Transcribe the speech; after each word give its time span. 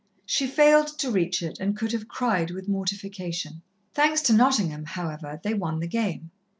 She 0.25 0.47
failed 0.47 0.87
to 0.97 1.11
reach 1.11 1.43
it, 1.43 1.59
and 1.59 1.77
could 1.77 1.91
have 1.91 2.07
cried 2.07 2.49
with 2.49 2.67
mortification. 2.67 3.61
Thanks 3.93 4.23
to 4.23 4.33
Nottingham, 4.33 4.85
however, 4.85 5.39
they 5.43 5.53
won 5.53 5.79
the 5.79 5.85
game. 5.85 6.31